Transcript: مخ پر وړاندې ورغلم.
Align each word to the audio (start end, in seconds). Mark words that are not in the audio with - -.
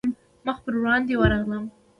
مخ 0.45 0.57
پر 0.63 0.73
وړاندې 0.81 1.13
ورغلم. 1.17 1.63